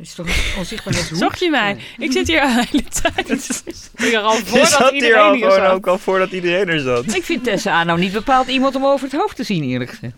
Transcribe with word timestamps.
is 0.00 0.14
toch 0.14 0.56
onzichtbaar 0.58 0.94
net 0.94 1.10
Zocht 1.18 1.40
je 1.40 1.50
mij? 1.50 1.76
Ik 1.98 2.12
zit 2.12 2.26
hier 2.28 2.40
al 2.40 2.48
de 2.54 2.66
hele 2.70 2.84
tijd. 3.02 3.62
Ik 3.96 4.12
er 4.12 4.18
al 4.18 4.36
Je 4.36 4.44
voordat 4.44 4.68
zat 4.68 4.90
hier 4.90 4.92
iedereen 4.92 5.18
al 5.22 5.32
hier 5.32 5.42
gewoon 5.42 5.66
zat. 5.66 5.72
ook 5.72 5.86
al 5.86 5.98
voordat 5.98 6.30
iedereen 6.30 6.68
er 6.68 6.80
zat. 6.80 7.14
Ik 7.14 7.24
vind 7.24 7.44
Tessa 7.44 7.72
A 7.72 7.84
nou 7.84 7.98
niet 7.98 8.12
bepaald 8.12 8.48
iemand 8.48 8.74
om 8.74 8.86
over 8.86 9.08
het 9.10 9.20
hoofd 9.20 9.36
te 9.36 9.42
zien, 9.42 9.64
eerlijk 9.64 9.90
gezegd. 9.90 10.14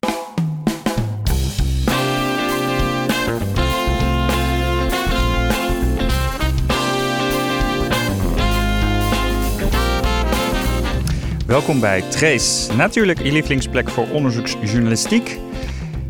Welkom 11.46 11.80
bij 11.80 12.02
Trace, 12.10 12.72
natuurlijk 12.72 13.22
je 13.22 13.32
lievelingsplek 13.32 13.90
voor 13.90 14.08
onderzoeksjournalistiek. 14.08 15.38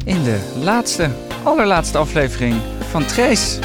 In 0.04 0.22
de 0.22 0.52
laatste, 0.62 1.10
allerlaatste 1.42 1.98
aflevering 1.98 2.54
van 2.92 3.06
Trace. 3.06 3.58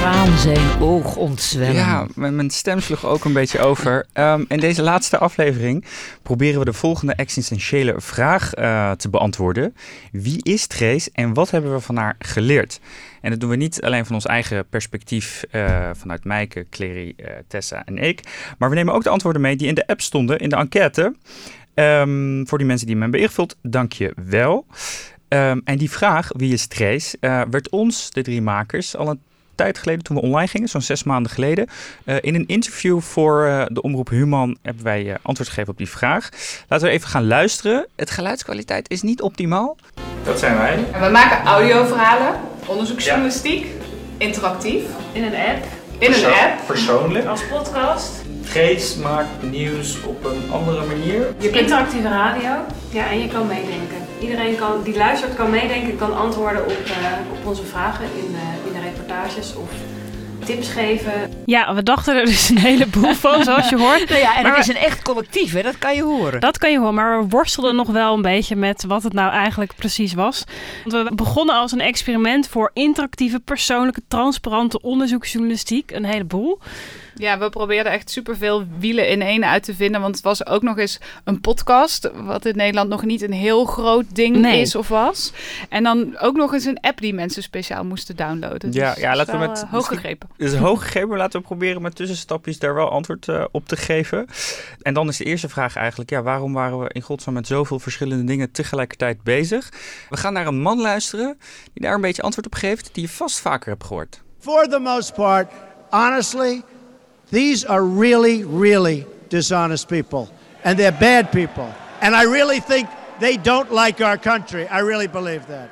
Traan 0.00 0.38
zijn 0.38 0.80
oog 0.80 1.16
ontzwellen. 1.16 1.74
Ja, 1.74 2.06
mijn 2.14 2.36
mijn 2.36 2.50
stem 2.50 2.80
sloeg 2.80 3.06
ook 3.06 3.24
een 3.24 3.32
beetje 3.32 3.58
over. 3.58 4.06
Ehm, 4.12 4.44
in 4.48 4.60
deze 4.60 4.82
laatste 4.82 5.18
aflevering 5.18 5.84
proberen 6.22 6.58
we 6.58 6.64
de 6.64 6.72
volgende 6.72 7.14
existentiële 7.14 7.94
vraag 7.96 8.54
eh, 8.54 8.90
te 8.90 9.08
beantwoorden. 9.08 9.74
Wie 10.12 10.42
is 10.42 10.66
Trace 10.66 11.10
en 11.12 11.34
wat 11.34 11.50
hebben 11.50 11.72
we 11.72 11.80
van 11.80 11.96
haar 11.96 12.16
geleerd? 12.18 12.80
En 13.20 13.30
dat 13.30 13.40
doen 13.40 13.50
we 13.50 13.56
niet 13.56 13.82
alleen 13.82 14.06
van 14.06 14.14
ons 14.14 14.26
eigen 14.26 14.68
perspectief 14.68 15.44
eh, 15.50 15.90
vanuit 15.92 16.24
Mijke, 16.24 16.66
Clary, 16.70 17.14
eh, 17.16 17.30
Tessa 17.48 17.84
en 17.84 17.98
ik. 17.98 18.20
Maar 18.58 18.68
we 18.68 18.74
nemen 18.74 18.94
ook 18.94 19.02
de 19.04 19.10
antwoorden 19.10 19.42
mee 19.42 19.56
die 19.56 19.68
in 19.68 19.74
de 19.74 19.86
app 19.86 20.00
stonden, 20.00 20.38
in 20.38 20.48
de 20.48 20.56
enquête. 20.56 21.14
Ehm, 21.74 22.44
voor 22.44 22.58
die 22.58 22.66
mensen 22.66 22.86
die 22.86 22.94
hem 22.94 23.02
hebben 23.02 23.20
ingevuld, 23.20 23.56
dank 23.62 23.92
je 23.92 24.12
wel. 24.24 24.66
Ehm, 25.34 25.58
en 25.64 25.78
die 25.78 25.90
vraag, 25.90 26.28
wie 26.36 26.52
is 26.52 26.66
Trace, 26.66 27.16
eh, 27.20 27.42
werd 27.50 27.68
ons, 27.68 28.10
de 28.10 28.22
drie 28.22 28.42
makers, 28.42 28.96
al 28.96 29.08
een 29.08 29.20
tijd 29.54 29.78
geleden 29.78 30.04
toen 30.04 30.16
we 30.16 30.22
online 30.22 30.48
gingen, 30.48 30.68
zo'n 30.68 30.80
zes 30.80 31.02
maanden 31.04 31.32
geleden. 31.32 31.66
eh, 32.04 32.16
in 32.20 32.34
een 32.34 32.46
interview 32.46 33.00
voor 33.00 33.44
eh, 33.46 33.64
de 33.68 33.82
Omroep 33.82 34.08
Human 34.08 34.56
hebben 34.62 34.84
wij 34.84 35.08
eh, 35.10 35.14
antwoord 35.22 35.48
gegeven 35.48 35.70
op 35.72 35.78
die 35.78 35.88
vraag. 35.88 36.28
Laten 36.68 36.86
we 36.86 36.92
even 36.92 37.08
gaan 37.08 37.26
luisteren. 37.26 37.86
Het 37.96 38.10
geluidskwaliteit 38.10 38.90
is 38.90 39.02
niet 39.02 39.22
optimaal. 39.22 39.76
Dat 40.24 40.38
zijn 40.38 40.56
wij. 40.56 40.78
En 40.92 41.00
we 41.00 41.08
maken 41.10 41.44
audioverhalen, 41.44 42.40
onderzoeksjournalistiek, 42.66 43.66
interactief, 44.16 44.82
In 45.12 45.22
een 45.24 45.34
app, 45.34 45.64
in 45.98 46.12
een 46.12 46.24
app. 46.24 46.66
Persoonlijk. 46.66 47.26
als 47.26 47.46
podcast, 47.46 48.10
Trace 48.50 49.00
maakt 49.00 49.42
nieuws 49.42 50.02
op 50.02 50.24
een 50.24 50.50
andere 50.50 50.86
manier. 50.86 51.34
Je 51.38 51.50
kunt 51.50 51.56
Interactieve 51.56 52.08
radio. 52.08 52.50
Ja, 52.90 53.10
en 53.10 53.18
je 53.20 53.28
kan 53.28 53.46
meedenken. 53.46 54.03
Iedereen 54.24 54.56
kan, 54.56 54.82
die 54.82 54.96
luistert 54.96 55.34
kan 55.34 55.50
meedenken, 55.50 55.96
kan 55.96 56.16
antwoorden 56.16 56.64
op, 56.64 56.84
eh, 56.86 57.38
op 57.38 57.46
onze 57.46 57.64
vragen 57.64 58.04
in, 58.04 58.34
eh, 58.34 58.66
in 58.66 58.72
de 58.72 58.80
reportages 58.80 59.54
of 59.56 59.70
tips 60.44 60.68
geven. 60.68 61.12
Ja, 61.46 61.74
we 61.74 61.82
dachten 61.82 62.16
er 62.16 62.24
dus 62.24 62.48
een 62.48 62.58
heleboel 62.58 63.14
van, 63.14 63.44
zoals 63.44 63.68
je 63.68 63.76
hoort. 63.76 64.08
Nou 64.14 64.20
ja, 64.20 64.36
en 64.36 64.42
Maar 64.42 64.56
het 64.56 64.68
is 64.68 64.74
een 64.74 64.80
echt 64.80 65.02
collectief, 65.02 65.52
hè? 65.52 65.62
dat 65.62 65.78
kan 65.78 65.94
je 65.94 66.02
horen. 66.02 66.40
Dat 66.40 66.58
kan 66.58 66.70
je 66.70 66.78
horen, 66.78 66.94
maar 66.94 67.20
we 67.20 67.28
worstelden 67.28 67.74
nog 67.76 67.88
wel 67.88 68.14
een 68.14 68.22
beetje 68.22 68.56
met 68.56 68.84
wat 68.84 69.02
het 69.02 69.12
nou 69.12 69.32
eigenlijk 69.32 69.74
precies 69.76 70.14
was. 70.14 70.44
Want 70.84 71.08
we 71.08 71.14
begonnen 71.14 71.54
als 71.54 71.72
een 71.72 71.80
experiment 71.80 72.48
voor 72.48 72.70
interactieve, 72.72 73.40
persoonlijke, 73.40 74.02
transparante 74.08 74.80
onderzoeksjournalistiek. 74.80 75.90
Een 75.90 76.04
heleboel. 76.04 76.58
Ja, 77.16 77.38
we 77.38 77.48
probeerden 77.48 77.92
echt 77.92 78.10
superveel 78.10 78.64
wielen 78.78 79.08
in 79.08 79.22
één 79.22 79.44
uit 79.44 79.62
te 79.62 79.74
vinden. 79.74 80.00
Want 80.00 80.14
het 80.14 80.24
was 80.24 80.46
ook 80.46 80.62
nog 80.62 80.78
eens 80.78 80.98
een 81.24 81.40
podcast. 81.40 82.10
Wat 82.14 82.44
in 82.44 82.56
Nederland 82.56 82.88
nog 82.88 83.04
niet 83.04 83.22
een 83.22 83.32
heel 83.32 83.64
groot 83.64 84.04
ding 84.14 84.36
Nee. 84.36 84.60
is 84.60 84.74
of 84.74 84.88
was. 84.88 85.32
En 85.68 85.82
dan 85.82 86.18
ook 86.18 86.36
nog 86.36 86.52
eens 86.52 86.64
een 86.64 86.80
app 86.80 87.00
die 87.00 87.14
mensen 87.14 87.42
speciaal 87.42 87.84
moesten 87.84 88.16
downloaden. 88.16 88.72
Ja, 88.72 88.92
Dus 88.94 89.02
ja, 89.02 89.10
is 89.10 89.16
laten 89.16 89.32
we 89.40 89.46
met- 89.46 89.62
eh, 89.62 89.70
hoog 89.70 89.86
gegrepen. 89.86 90.28
Het 90.36 90.52
is 90.52 90.58
hoog 90.58 90.82
gegeven, 90.82 91.08
maar 91.08 91.18
laten 91.18 91.40
we 91.40 91.46
proberen 91.46 91.82
met 91.82 91.96
tussenstapjes 91.96 92.58
daar 92.58 92.74
wel 92.74 92.90
antwoord 92.90 93.28
eh, 93.28 93.44
op 93.50 93.68
te 93.68 93.76
geven. 93.76 94.26
En 94.82 94.94
dan 94.94 95.08
is 95.08 95.16
de 95.16 95.24
eerste 95.24 95.48
vraag 95.48 95.76
eigenlijk, 95.76 96.10
ja, 96.10 96.22
waarom 96.22 96.52
waren 96.52 96.78
we 96.78 96.90
in 96.92 97.02
godsnaam 97.02 97.34
met 97.34 97.46
zoveel 97.46 97.78
verschillende 97.78 98.24
dingen 98.24 98.50
tegelijkertijd 98.52 99.22
bezig? 99.22 99.68
We 100.10 100.16
gaan 100.16 100.32
naar 100.32 100.46
een 100.46 100.60
man 100.60 100.80
luisteren 100.80 101.38
die 101.72 101.82
daar 101.82 101.94
een 101.94 102.00
beetje 102.00 102.22
antwoord 102.22 102.46
op 102.46 102.54
geeft, 102.54 102.90
die 102.92 103.02
je 103.02 103.08
vast 103.08 103.40
vaker 103.40 103.70
hebt 103.70 103.84
gehoord. 103.84 104.22
For 104.40 104.68
the 104.68 104.78
most 104.78 105.14
part, 105.14 105.52
honestly, 105.90 106.62
these 107.30 107.64
are 107.64 107.84
really, 107.84 108.44
really 108.44 109.06
dishonest 109.28 109.88
people. 109.88 110.30
And 110.62 110.78
they're 110.78 110.92
bad 110.92 111.32
people. 111.32 111.72
And 112.00 112.14
I 112.14 112.24
really 112.24 112.60
think 112.60 112.88
they 113.20 113.36
don't 113.36 113.72
like 113.72 114.00
our 114.00 114.18
country. 114.18 114.66
I 114.68 114.80
really 114.80 115.06
believe 115.06 115.46
that. 115.46 115.70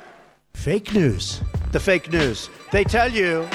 Fake 0.53 0.93
news. 0.93 1.41
The 1.71 1.79
fake 1.79 2.11
news. 2.11 2.49
They 2.71 2.83
tell 2.83 3.11
you 3.11 3.47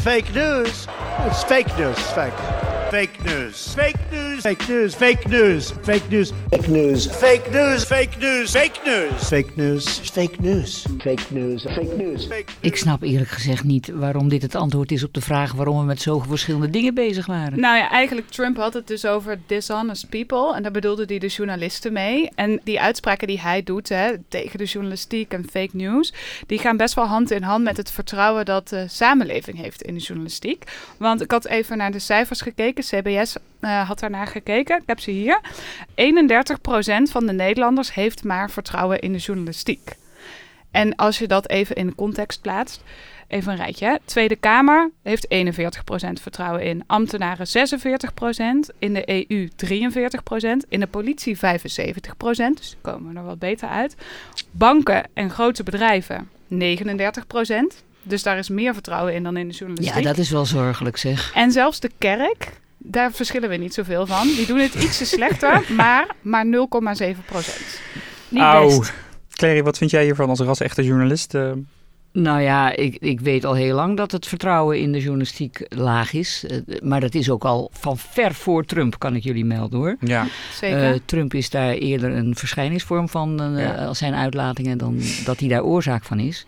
fake 0.00 0.34
news. 0.34 0.86
It's 1.20 1.44
fake 1.44 1.68
news. 1.78 1.96
It's 1.98 2.12
fake. 2.12 2.73
Fake 2.94 3.24
news. 3.24 3.74
Fake 3.74 4.12
news. 4.12 4.40
Fake 4.40 4.68
news. 4.68 4.94
Fake 4.94 5.28
news. 5.28 5.72
Fake 5.82 6.08
news. 6.08 6.30
Fake 6.30 6.70
news. 6.70 7.06
Fake 7.06 7.50
news. 7.50 7.84
Fake 7.84 8.20
news. 8.20 8.52
Fake 8.52 8.86
news. 8.86 9.28
Fake 9.28 9.56
news. 9.56 9.84
Fake 10.10 10.40
news. 10.40 10.86
Fake 11.02 11.32
news. 11.32 11.62
Fake 11.64 11.96
news. 11.96 12.26
Fake 12.26 12.52
Ik 12.60 12.76
snap 12.76 13.02
eerlijk 13.02 13.30
gezegd 13.30 13.64
niet 13.64 13.88
waarom 13.94 14.28
dit 14.28 14.42
het 14.42 14.54
antwoord 14.54 14.92
is 14.92 15.04
op 15.04 15.14
de 15.14 15.20
vraag 15.20 15.52
waarom 15.52 15.78
we 15.78 15.84
met 15.84 16.02
zoveel 16.02 16.28
verschillende 16.28 16.70
dingen 16.70 16.94
bezig 16.94 17.26
waren. 17.26 17.60
Nou 17.60 17.76
ja, 17.76 17.90
eigenlijk 17.90 18.28
Trump 18.28 18.56
had 18.56 18.74
het 18.74 18.86
dus 18.86 19.06
over 19.06 19.38
dishonest 19.46 20.08
people. 20.08 20.54
En 20.54 20.62
daar 20.62 20.72
bedoelde 20.72 21.04
hij 21.06 21.18
de 21.18 21.26
journalisten 21.26 21.92
mee. 21.92 22.30
En 22.34 22.60
die 22.64 22.80
uitspraken 22.80 23.26
die 23.26 23.40
hij 23.40 23.62
doet 23.62 23.88
hè, 23.88 24.12
tegen 24.28 24.58
de 24.58 24.64
journalistiek 24.64 25.32
en 25.32 25.44
fake 25.50 25.76
news... 25.76 26.12
die 26.46 26.58
gaan 26.58 26.76
best 26.76 26.94
wel 26.94 27.06
hand 27.06 27.30
in 27.30 27.42
hand 27.42 27.64
met 27.64 27.76
het 27.76 27.90
vertrouwen 27.90 28.44
dat 28.44 28.68
de 28.68 28.84
samenleving 28.88 29.58
heeft 29.58 29.82
in 29.82 29.94
de 29.94 30.00
journalistiek. 30.00 30.64
Want 30.96 31.22
ik 31.22 31.30
had 31.30 31.46
even 31.46 31.76
naar 31.76 31.92
de 31.92 31.98
cijfers 31.98 32.40
gekeken. 32.40 32.83
CBS 32.88 33.36
eh, 33.60 33.88
had 33.88 33.98
daarnaar 34.00 34.26
gekeken. 34.26 34.76
Ik 34.76 34.82
heb 34.86 35.00
ze 35.00 35.10
hier. 35.10 35.40
31% 35.94 37.10
van 37.10 37.26
de 37.26 37.32
Nederlanders 37.32 37.94
heeft 37.94 38.24
maar 38.24 38.50
vertrouwen 38.50 38.98
in 39.00 39.12
de 39.12 39.18
journalistiek. 39.18 39.92
En 40.70 40.94
als 40.96 41.18
je 41.18 41.26
dat 41.26 41.48
even 41.48 41.76
in 41.76 41.86
de 41.86 41.94
context 41.94 42.40
plaatst... 42.40 42.82
Even 43.28 43.52
een 43.52 43.58
rijtje. 43.58 43.86
hè. 43.86 43.94
Tweede 44.04 44.36
Kamer 44.36 44.90
heeft 45.02 45.26
41% 45.34 45.38
vertrouwen 46.22 46.62
in. 46.62 46.84
Ambtenaren 46.86 47.46
46%. 47.46 48.74
In 48.78 48.94
de 48.94 49.26
EU 49.30 49.48
43%. 49.48 50.68
In 50.68 50.80
de 50.80 50.86
politie 50.86 51.36
75%. 51.36 51.40
Dus 52.54 52.76
komen 52.80 53.16
er 53.16 53.24
wat 53.24 53.38
beter 53.38 53.68
uit. 53.68 53.94
Banken 54.50 55.06
en 55.14 55.30
grote 55.30 55.62
bedrijven 55.62 56.28
39%. 56.54 56.56
Dus 58.02 58.22
daar 58.22 58.38
is 58.38 58.48
meer 58.48 58.72
vertrouwen 58.74 59.14
in 59.14 59.22
dan 59.22 59.36
in 59.36 59.46
de 59.48 59.52
Ja, 59.52 59.58
journalistiek. 59.58 60.04
dat 60.04 60.18
is 60.18 60.30
wel 60.30 60.46
zorgelijk 60.46 60.96
zeg. 60.96 61.32
En 61.34 61.50
zelfs 61.52 61.80
de 61.80 61.90
kerk, 61.98 62.60
daar 62.86 63.12
verschillen 63.12 63.48
we 63.48 63.56
niet 63.56 63.74
zoveel 63.74 64.06
van. 64.06 64.26
Die 64.26 64.46
doen 64.46 64.58
het 64.58 64.74
ietsje 64.74 65.04
slechter, 65.04 65.62
maar 65.76 66.06
maar 66.22 66.44
0,7%. 66.46 66.50
Niet 68.28 68.42
Auw. 68.42 68.78
best. 68.78 68.92
Clary, 69.30 69.62
wat 69.62 69.78
vind 69.78 69.90
jij 69.90 70.04
hiervan 70.04 70.28
als 70.28 70.40
ras-echte 70.40 70.84
journalist? 70.84 71.34
Eh, 71.34 71.52
Nou 72.16 72.40
ja, 72.40 72.76
ik, 72.76 72.96
ik 73.00 73.20
weet 73.20 73.44
al 73.44 73.54
heel 73.54 73.74
lang 73.74 73.96
dat 73.96 74.12
het 74.12 74.26
vertrouwen 74.26 74.78
in 74.80 74.92
de 74.92 74.98
journalistiek 75.00 75.66
laag 75.68 76.12
is. 76.12 76.44
Eh, 76.48 76.56
Maar 76.82 77.00
dat 77.00 77.14
is 77.14 77.30
ook 77.30 77.44
al 77.44 77.70
van 77.72 77.98
ver 77.98 78.34
voor 78.34 78.64
Trump, 78.64 78.98
kan 78.98 79.16
ik 79.16 79.22
jullie 79.22 79.44
melden 79.44 79.78
hoor. 79.78 79.96
ja, 80.00 80.26
Zeker. 80.60 80.92
Eh, 80.92 80.98
Trump 81.04 81.34
is 81.34 81.50
daar 81.50 81.72
eerder 81.72 82.10
een 82.12 82.36
verschijningsvorm 82.36 83.08
van 83.08 83.40
eh, 83.42 83.62
Ja. 83.64 83.84
als 83.86 83.98
zijn 83.98 84.14
uitlatingen 84.14 84.78
dan 84.78 85.00
dat 85.24 85.40
hij 85.40 85.48
daar 85.48 85.62
oorzaak 85.64 86.04
van 86.04 86.18
is. 86.18 86.46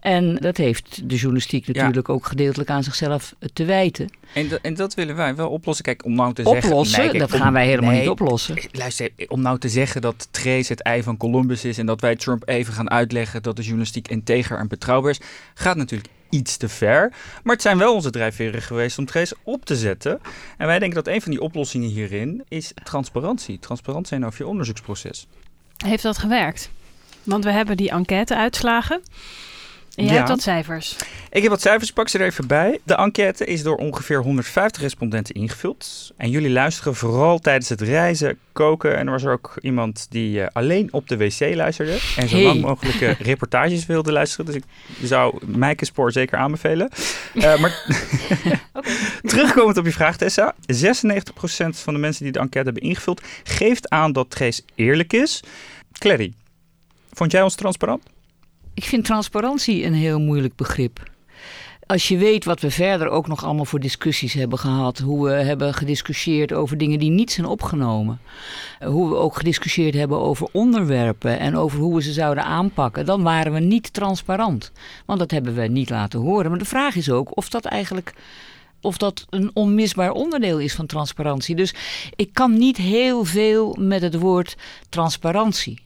En 0.00 0.34
dat 0.36 0.56
heeft 0.56 1.08
de 1.08 1.14
journalistiek 1.14 1.66
natuurlijk 1.66 2.08
ook 2.08 2.26
gedeeltelijk 2.26 2.70
aan 2.70 2.82
zichzelf 2.82 3.34
te 3.52 3.64
wijten. 3.64 4.08
en, 4.34 4.48
dat- 4.48 4.60
en 4.62 4.74
dat 4.74 4.94
willen 4.94 5.16
wij 5.16 5.34
wel 5.34 5.48
oplossen. 5.48 5.84
Kijk, 5.84 6.04
om 6.04 6.14
nou 6.14 6.32
te 6.32 6.42
zeggen... 6.42 6.70
Oplossen? 6.70 6.98
Nee, 7.00 7.08
kijk, 7.08 7.20
dat 7.20 7.32
om- 7.32 7.38
gaan 7.40 7.52
wij 7.52 7.66
helemaal 7.66 7.90
nee, 7.90 8.00
niet 8.00 8.08
oplossen. 8.08 8.56
Luister, 8.72 9.10
om 9.28 9.40
nou 9.42 9.58
te 9.58 9.68
zeggen 9.68 10.00
dat 10.00 10.28
Trace 10.30 10.72
het 10.72 10.82
ei 10.82 11.02
van 11.02 11.16
Columbus 11.16 11.64
is 11.64 11.78
en 11.78 11.86
dat 11.86 12.00
wij 12.00 12.16
Trump 12.16 12.48
even 12.48 12.72
gaan 12.74 12.90
uitleggen 12.90 13.42
dat 13.42 13.56
de 13.56 13.62
journalistiek 13.62 14.08
integer 14.08 14.58
en 14.58 14.68
betrouwbaar 14.68 15.01
gaat 15.54 15.76
natuurlijk 15.76 16.10
iets 16.28 16.56
te 16.56 16.68
ver. 16.68 17.12
Maar 17.42 17.54
het 17.54 17.62
zijn 17.62 17.78
wel 17.78 17.94
onze 17.94 18.10
drijfveren 18.10 18.62
geweest 18.62 18.98
om 18.98 19.06
Trace 19.06 19.36
op 19.42 19.64
te 19.64 19.76
zetten. 19.76 20.20
En 20.58 20.66
wij 20.66 20.78
denken 20.78 21.04
dat 21.04 21.14
een 21.14 21.22
van 21.22 21.30
die 21.30 21.40
oplossingen 21.40 21.88
hierin 21.88 22.44
is 22.48 22.72
transparantie. 22.84 23.58
Transparant 23.58 24.08
zijn 24.08 24.26
over 24.26 24.38
je 24.38 24.46
onderzoeksproces. 24.46 25.26
Heeft 25.76 26.02
dat 26.02 26.18
gewerkt? 26.18 26.70
Want 27.22 27.44
we 27.44 27.50
hebben 27.50 27.76
die 27.76 27.90
enquête-uitslagen. 27.90 29.02
Jij 29.94 30.04
Ja. 30.06 30.12
hebt 30.12 30.28
wat 30.28 30.42
cijfers. 30.42 30.96
Ik 31.30 31.42
heb 31.42 31.50
wat 31.50 31.60
cijfers, 31.60 31.88
ik 31.88 31.94
pak 31.94 32.08
ze 32.08 32.18
er 32.18 32.24
even 32.26 32.46
bij. 32.46 32.78
De 32.84 32.94
enquête 32.94 33.44
is 33.44 33.62
door 33.62 33.76
ongeveer 33.76 34.18
150 34.22 34.82
respondenten 34.82 35.34
ingevuld. 35.34 36.12
En 36.16 36.30
jullie 36.30 36.50
luisteren 36.50 36.94
vooral 36.94 37.38
tijdens 37.38 37.68
het 37.68 37.80
reizen, 37.80 38.38
koken. 38.52 38.96
En 38.96 39.06
er 39.06 39.12
was 39.12 39.22
er 39.22 39.32
ook 39.32 39.54
iemand 39.60 40.06
die 40.10 40.42
eh, 40.42 40.46
alleen 40.52 40.92
op 40.92 41.08
de 41.08 41.16
wc 41.16 41.40
luisterde. 41.54 41.98
En 42.16 42.28
zo 42.28 42.36
Hey. 42.36 42.44
lang 42.44 42.60
mogelijke 42.60 43.16
reportages 43.30 43.86
wilde 43.86 44.12
luisteren. 44.12 44.46
Dus 44.46 44.54
ik 44.54 44.64
zou 45.02 45.38
Mijke 45.46 45.84
Spoor 45.84 46.12
zeker 46.12 46.38
aanbevelen. 46.38 46.88
Eh, 47.34 47.58
maar 47.60 47.84
terugkomend 49.22 49.76
op 49.76 49.84
je 49.84 49.92
vraag, 49.92 50.16
Tessa. 50.16 50.54
96% 50.66 51.76
van 51.76 51.94
de 51.94 52.00
mensen 52.00 52.22
die 52.24 52.32
de 52.32 52.38
enquête 52.38 52.64
hebben 52.70 52.82
ingevuld... 52.88 53.20
geeft 53.42 53.88
aan 53.88 54.12
dat 54.12 54.30
Trace 54.30 54.62
eerlijk 54.74 55.12
is. 55.12 55.40
Clary, 55.92 56.32
vond 57.12 57.32
jij 57.32 57.42
ons 57.42 57.54
transparant? 57.54 58.02
Ik 58.74 58.84
vind 58.84 59.04
transparantie 59.04 59.84
een 59.84 59.94
heel 59.94 60.20
moeilijk 60.20 60.56
begrip. 60.56 61.10
Als 61.86 62.08
je 62.08 62.16
weet 62.16 62.44
wat 62.44 62.60
we 62.60 62.70
verder 62.70 63.08
ook 63.08 63.26
nog 63.26 63.44
allemaal 63.44 63.64
voor 63.64 63.80
discussies 63.80 64.32
hebben 64.32 64.58
gehad, 64.58 64.98
hoe 64.98 65.24
we 65.24 65.32
hebben 65.32 65.74
gediscussieerd 65.74 66.52
over 66.52 66.78
dingen 66.78 66.98
die 66.98 67.10
niet 67.10 67.32
zijn 67.32 67.46
opgenomen, 67.46 68.20
hoe 68.84 69.08
we 69.08 69.16
ook 69.16 69.36
gediscussieerd 69.36 69.94
hebben 69.94 70.18
over 70.18 70.48
onderwerpen 70.52 71.38
en 71.38 71.56
over 71.56 71.78
hoe 71.78 71.94
we 71.94 72.02
ze 72.02 72.12
zouden 72.12 72.44
aanpakken, 72.44 73.06
dan 73.06 73.22
waren 73.22 73.52
we 73.52 73.60
niet 73.60 73.92
transparant. 73.92 74.72
Want 75.06 75.18
dat 75.18 75.30
hebben 75.30 75.54
we 75.54 75.66
niet 75.66 75.90
laten 75.90 76.20
horen. 76.20 76.50
Maar 76.50 76.58
de 76.58 76.64
vraag 76.64 76.94
is 76.94 77.10
ook 77.10 77.36
of 77.36 77.48
dat 77.48 77.64
eigenlijk 77.64 78.14
of 78.80 78.96
dat 78.96 79.26
een 79.30 79.50
onmisbaar 79.54 80.10
onderdeel 80.10 80.58
is 80.58 80.74
van 80.74 80.86
transparantie. 80.86 81.56
Dus 81.56 81.74
ik 82.16 82.32
kan 82.32 82.58
niet 82.58 82.76
heel 82.76 83.24
veel 83.24 83.76
met 83.80 84.02
het 84.02 84.18
woord 84.18 84.56
transparantie. 84.88 85.80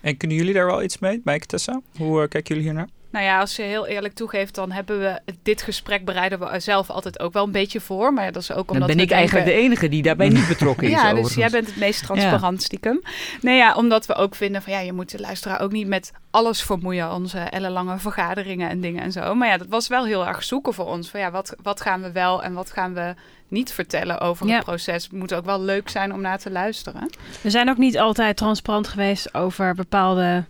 En 0.00 0.16
kunnen 0.16 0.36
jullie 0.36 0.54
daar 0.54 0.66
wel 0.66 0.82
iets 0.82 0.98
mee, 0.98 1.20
Mike 1.24 1.46
Tessa? 1.46 1.80
Hoe 1.96 2.22
uh, 2.22 2.28
kijken 2.28 2.54
jullie 2.54 2.62
hiernaar? 2.62 2.88
Nou 3.10 3.24
ja, 3.24 3.40
als 3.40 3.56
je 3.56 3.62
heel 3.62 3.86
eerlijk 3.86 4.14
toegeeft, 4.14 4.54
dan 4.54 4.70
hebben 4.70 4.98
we 5.00 5.20
dit 5.42 5.62
gesprek 5.62 6.04
bereiden 6.04 6.38
we 6.38 6.60
zelf 6.60 6.90
altijd 6.90 7.20
ook 7.20 7.32
wel 7.32 7.44
een 7.44 7.52
beetje 7.52 7.80
voor. 7.80 8.12
Maar 8.12 8.32
dat 8.32 8.42
is 8.42 8.52
ook 8.52 8.70
omdat 8.70 8.88
dan 8.88 8.96
ben 8.96 9.06
ik 9.06 9.10
eigenlijk 9.10 9.46
de 9.46 9.52
enige 9.52 9.88
die 9.88 10.02
daarbij 10.02 10.28
niet 10.28 10.48
betrokken 10.48 10.86
is. 10.86 10.92
ja, 11.00 11.14
dus 11.14 11.34
jij 11.34 11.50
bent 11.50 11.66
het 11.66 11.76
meest 11.76 12.02
transparant 12.02 12.62
stiekem. 12.62 13.02
Nee, 13.40 13.56
ja, 13.56 13.74
omdat 13.74 14.06
we 14.06 14.14
ook 14.14 14.34
vinden 14.34 14.62
van 14.62 14.72
ja, 14.72 14.78
je 14.78 14.92
moet 14.92 15.10
de 15.10 15.20
luisteraar 15.20 15.60
ook 15.60 15.72
niet 15.72 15.86
met 15.86 16.12
alles 16.30 16.62
vermoeien, 16.62 17.12
onze 17.12 17.38
ellenlange 17.38 17.98
vergaderingen 17.98 18.68
en 18.68 18.80
dingen 18.80 19.02
en 19.02 19.12
zo. 19.12 19.34
Maar 19.34 19.48
ja, 19.48 19.56
dat 19.56 19.68
was 19.68 19.88
wel 19.88 20.04
heel 20.04 20.26
erg 20.26 20.44
zoeken 20.44 20.74
voor 20.74 20.86
ons. 20.86 21.10
Van 21.10 21.20
ja, 21.20 21.30
wat, 21.30 21.54
wat 21.62 21.80
gaan 21.80 22.02
we 22.02 22.12
wel 22.12 22.42
en 22.42 22.52
wat 22.52 22.70
gaan 22.70 22.94
we 22.94 23.14
niet 23.48 23.72
vertellen 23.72 24.20
over 24.20 24.54
het 24.54 24.64
proces. 24.64 25.02
Het 25.02 25.12
moet 25.12 25.34
ook 25.34 25.44
wel 25.44 25.60
leuk 25.60 25.88
zijn 25.88 26.12
om 26.12 26.20
naar 26.20 26.38
te 26.38 26.50
luisteren. 26.50 27.10
We 27.40 27.50
zijn 27.50 27.70
ook 27.70 27.76
niet 27.76 27.98
altijd 27.98 28.36
transparant 28.36 28.88
geweest 28.88 29.34
over 29.34 29.74
bepaalde 29.74 30.44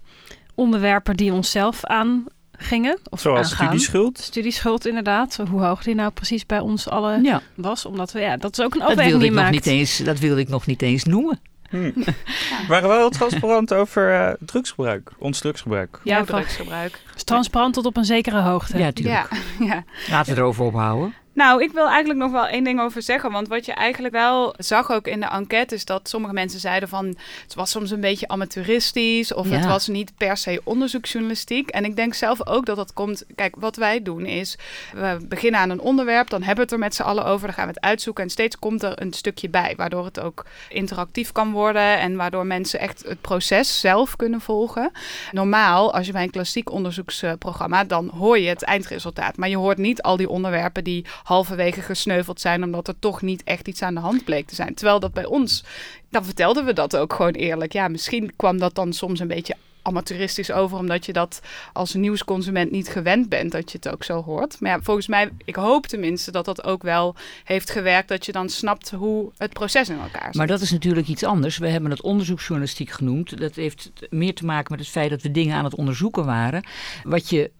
onderwerpen 0.54 1.16
die 1.16 1.32
onszelf 1.32 1.84
aan 1.84 2.24
gingen. 2.52 2.98
Of 3.08 3.20
Zoals 3.20 3.38
aangaan. 3.50 3.66
studieschuld? 3.66 4.18
Studieschuld, 4.18 4.86
inderdaad. 4.86 5.38
Hoe 5.50 5.62
hoog 5.64 5.82
die 5.82 5.94
nou 5.94 6.10
precies 6.10 6.46
bij 6.46 6.60
ons 6.60 6.88
allen 6.88 7.22
ja. 7.22 7.42
was. 7.54 7.84
Omdat 7.84 8.12
we, 8.12 8.20
ja, 8.20 8.36
dat 8.36 8.58
is 8.58 8.64
ook 8.64 8.74
een 8.74 8.82
afweging 8.82 9.20
die 9.20 9.30
maakt. 9.30 9.50
Niet 9.50 9.66
eens, 9.66 9.96
dat 9.96 10.18
wilde 10.18 10.40
ik 10.40 10.48
nog 10.48 10.66
niet 10.66 10.82
eens 10.82 11.04
noemen. 11.04 11.40
Hmm. 11.70 11.92
Ja. 12.50 12.60
We 12.60 12.66
waren 12.68 12.88
wel 12.88 13.10
transparant 13.10 13.74
over 13.74 14.12
uh, 14.12 14.30
drugsgebruik, 14.40 15.10
ons 15.18 15.38
drugsgebruik. 15.38 16.00
Ja, 16.04 16.24
drugsgebruik. 16.24 17.02
Dus 17.12 17.22
transparant 17.22 17.74
tot 17.74 17.86
op 17.86 17.96
een 17.96 18.04
zekere 18.04 18.40
hoogte. 18.40 18.78
Ja, 18.78 18.84
natuurlijk. 18.84 19.28
Ja, 19.58 19.66
ja. 19.74 19.84
Laten 20.10 20.34
we 20.34 20.40
erover 20.40 20.64
ophouden. 20.64 21.14
Nou, 21.38 21.62
ik 21.62 21.72
wil 21.72 21.88
eigenlijk 21.88 22.18
nog 22.18 22.30
wel 22.30 22.46
één 22.46 22.64
ding 22.64 22.80
over 22.80 23.02
zeggen. 23.02 23.32
Want 23.32 23.48
wat 23.48 23.66
je 23.66 23.72
eigenlijk 23.72 24.14
wel 24.14 24.54
zag 24.56 24.90
ook 24.90 25.06
in 25.06 25.20
de 25.20 25.26
enquête... 25.26 25.74
is 25.74 25.84
dat 25.84 26.08
sommige 26.08 26.32
mensen 26.32 26.60
zeiden 26.60 26.88
van... 26.88 27.06
het 27.42 27.54
was 27.54 27.70
soms 27.70 27.90
een 27.90 28.00
beetje 28.00 28.28
amateuristisch... 28.28 29.34
of 29.34 29.50
het 29.50 29.64
was 29.64 29.88
niet 29.88 30.12
per 30.16 30.36
se 30.36 30.60
onderzoeksjournalistiek. 30.64 31.68
En 31.68 31.84
ik 31.84 31.96
denk 31.96 32.14
zelf 32.14 32.46
ook 32.46 32.66
dat 32.66 32.76
dat 32.76 32.92
komt... 32.92 33.24
Kijk, 33.34 33.54
wat 33.58 33.76
wij 33.76 34.02
doen 34.02 34.26
is... 34.26 34.58
we 34.92 35.18
beginnen 35.28 35.60
aan 35.60 35.70
een 35.70 35.80
onderwerp... 35.80 36.30
dan 36.30 36.42
hebben 36.42 36.56
we 36.56 36.62
het 36.62 36.72
er 36.72 36.78
met 36.78 36.94
z'n 36.94 37.02
allen 37.02 37.24
over... 37.24 37.46
dan 37.46 37.56
gaan 37.56 37.66
we 37.66 37.72
het 37.74 37.84
uitzoeken... 37.84 38.24
en 38.24 38.30
steeds 38.30 38.58
komt 38.58 38.82
er 38.82 39.02
een 39.02 39.12
stukje 39.12 39.48
bij... 39.48 39.74
waardoor 39.76 40.04
het 40.04 40.20
ook 40.20 40.46
interactief 40.68 41.32
kan 41.32 41.52
worden... 41.52 41.98
en 41.98 42.16
waardoor 42.16 42.46
mensen 42.46 42.80
echt 42.80 43.04
het 43.08 43.20
proces 43.20 43.80
zelf 43.80 44.16
kunnen 44.16 44.40
volgen. 44.40 44.90
Normaal, 45.32 45.94
als 45.94 46.06
je 46.06 46.12
bij 46.12 46.22
een 46.22 46.30
klassiek 46.30 46.70
onderzoeksprogramma... 46.70 47.84
dan 47.84 48.08
hoor 48.08 48.38
je 48.38 48.48
het 48.48 48.62
eindresultaat. 48.62 49.36
Maar 49.36 49.48
je 49.48 49.56
hoort 49.56 49.78
niet 49.78 50.02
al 50.02 50.16
die 50.16 50.28
onderwerpen 50.28 50.84
die 50.84 51.04
halverwege 51.28 51.80
gesneuveld 51.80 52.40
zijn 52.40 52.64
omdat 52.64 52.88
er 52.88 52.98
toch 52.98 53.22
niet 53.22 53.44
echt 53.44 53.68
iets 53.68 53.82
aan 53.82 53.94
de 53.94 54.00
hand 54.00 54.24
bleek 54.24 54.46
te 54.46 54.54
zijn. 54.54 54.74
Terwijl 54.74 55.00
dat 55.00 55.12
bij 55.12 55.24
ons, 55.24 55.64
dan 56.10 56.24
vertelden 56.24 56.64
we 56.64 56.72
dat 56.72 56.96
ook 56.96 57.12
gewoon 57.12 57.32
eerlijk. 57.32 57.72
Ja, 57.72 57.88
misschien 57.88 58.32
kwam 58.36 58.58
dat 58.58 58.74
dan 58.74 58.92
soms 58.92 59.20
een 59.20 59.28
beetje 59.28 59.56
amateuristisch 59.82 60.52
over, 60.52 60.78
omdat 60.78 61.06
je 61.06 61.12
dat 61.12 61.40
als 61.72 61.94
nieuwsconsument 61.94 62.70
niet 62.70 62.88
gewend 62.88 63.28
bent, 63.28 63.52
dat 63.52 63.72
je 63.72 63.78
het 63.80 63.92
ook 63.92 64.04
zo 64.04 64.22
hoort. 64.22 64.60
Maar 64.60 64.70
ja, 64.70 64.80
volgens 64.82 65.06
mij, 65.06 65.30
ik 65.44 65.56
hoop 65.56 65.86
tenminste 65.86 66.30
dat 66.30 66.44
dat 66.44 66.64
ook 66.64 66.82
wel 66.82 67.14
heeft 67.44 67.70
gewerkt, 67.70 68.08
dat 68.08 68.26
je 68.26 68.32
dan 68.32 68.48
snapt 68.48 68.90
hoe 68.90 69.32
het 69.36 69.52
proces 69.52 69.88
in 69.88 69.98
elkaar 69.98 70.24
zit. 70.24 70.34
Maar 70.34 70.46
dat 70.46 70.60
is 70.60 70.70
natuurlijk 70.70 71.08
iets 71.08 71.24
anders. 71.24 71.58
We 71.58 71.68
hebben 71.68 71.90
het 71.90 72.02
onderzoeksjournalistiek 72.02 72.90
genoemd. 72.90 73.40
Dat 73.40 73.54
heeft 73.54 73.90
meer 74.10 74.34
te 74.34 74.44
maken 74.44 74.70
met 74.70 74.80
het 74.80 74.88
feit 74.88 75.10
dat 75.10 75.22
we 75.22 75.30
dingen 75.30 75.56
aan 75.56 75.64
het 75.64 75.74
onderzoeken 75.74 76.24
waren. 76.24 76.66
Wat 77.02 77.30
je 77.30 77.50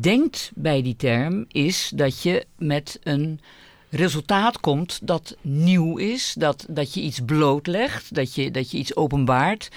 denkt 0.00 0.50
bij 0.54 0.82
die 0.82 0.96
term 0.96 1.44
is 1.48 1.92
dat 1.94 2.22
je 2.22 2.46
met 2.56 2.98
een 3.02 3.40
resultaat 3.90 4.60
komt 4.60 4.98
dat 5.02 5.36
nieuw 5.40 5.96
is, 5.96 6.34
dat, 6.38 6.66
dat 6.68 6.94
je 6.94 7.00
iets 7.00 7.20
blootlegt, 7.26 8.14
dat 8.14 8.34
je, 8.34 8.50
dat 8.50 8.70
je 8.70 8.78
iets 8.78 8.96
openbaart. 8.96 9.68